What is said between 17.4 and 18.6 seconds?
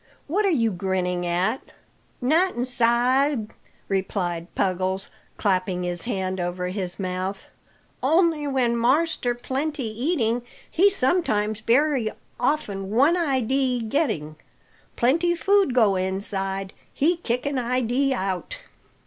idee out!"